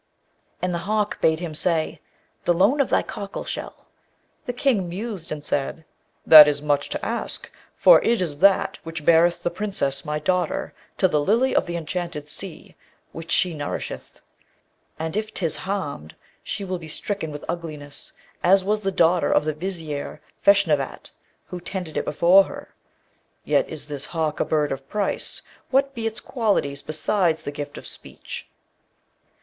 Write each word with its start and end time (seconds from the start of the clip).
And 0.63 0.73
the 0.73 0.79
hawk 0.89 1.21
bade 1.21 1.39
him 1.41 1.53
say, 1.53 2.01
'The 2.45 2.53
loan 2.55 2.81
of 2.81 2.89
thy 2.89 3.03
cockleshell.' 3.03 3.85
The 4.47 4.51
King 4.53 4.89
mused, 4.89 5.31
and 5.31 5.43
said, 5.43 5.85
'That 6.25 6.47
is 6.47 6.59
much 6.59 6.89
to 6.89 7.05
ask, 7.05 7.51
for 7.75 8.01
it 8.01 8.19
is 8.19 8.39
that 8.39 8.79
which 8.81 9.05
beareth 9.05 9.43
the 9.43 9.51
Princess 9.51 10.03
my 10.03 10.17
daughter 10.17 10.73
to 10.97 11.07
the 11.07 11.21
Lily 11.21 11.55
of 11.55 11.67
the 11.67 11.75
Enchanted 11.77 12.27
Sea, 12.27 12.75
which 13.11 13.29
she 13.29 13.53
nourisheth; 13.53 14.21
and 14.97 15.15
if 15.15 15.31
'tis 15.35 15.55
harmed, 15.57 16.15
she 16.41 16.65
will 16.65 16.79
be 16.79 16.87
stricken 16.87 17.29
with 17.31 17.45
ugliness, 17.47 18.11
as 18.43 18.63
was 18.65 18.81
the 18.81 18.91
daughter 18.91 19.31
of 19.31 19.45
the 19.45 19.53
Vizier 19.53 20.19
Feshnavat, 20.43 21.11
who 21.45 21.59
tended 21.59 21.95
it 21.95 22.05
before 22.05 22.45
her. 22.45 22.73
Yet 23.45 23.69
is 23.69 23.87
this 23.87 24.05
hawk 24.05 24.39
a 24.39 24.45
bird 24.45 24.71
of 24.71 24.89
price. 24.89 25.43
What 25.69 25.93
be 25.93 26.07
its 26.07 26.19
qualities, 26.19 26.81
besides 26.81 27.43
the 27.43 27.51
gift 27.51 27.77
of 27.77 27.85
speech?' 27.85 28.49